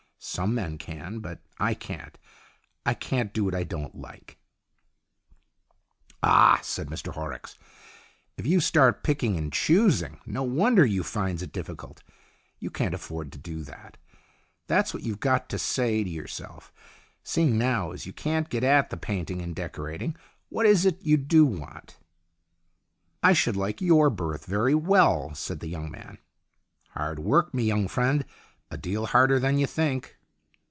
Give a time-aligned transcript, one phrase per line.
[0.23, 2.15] Some men can, but I can't;
[2.85, 4.37] I can't do what I don't like."
[6.21, 7.55] n8 STORIES IN GREY "Ah!" said Mr Horrocks.
[8.37, 12.03] "If you starts picking and choosing, no wonder you finds it difficult.
[12.59, 13.97] You can't afford to do that.
[14.67, 16.71] That's what you've got to say to yourself.
[17.23, 20.15] Seeing now as you can't get at the painting and decorating,
[20.49, 21.97] what is it you do want?""
[23.23, 26.19] I should like your berth very well," said the young man."
[26.91, 28.23] Hard work, me young friend.
[28.73, 30.15] A deal harder than you think."